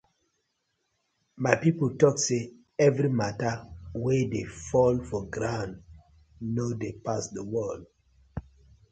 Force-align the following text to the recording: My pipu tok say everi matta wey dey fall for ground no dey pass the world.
My 1.43 1.53
pipu 1.61 1.85
tok 1.99 2.15
say 2.25 2.41
everi 2.87 3.09
matta 3.19 3.51
wey 4.03 4.21
dey 4.33 4.47
fall 4.69 4.95
for 5.09 5.23
ground 5.35 5.73
no 6.55 6.65
dey 6.81 6.93
pass 7.05 7.23
the 7.37 7.43
world. 7.53 7.85